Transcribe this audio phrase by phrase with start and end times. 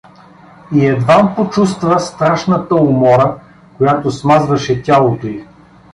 [0.73, 3.35] И едвам почувствува страшната умора,
[3.77, 5.45] която смазваше тялото й.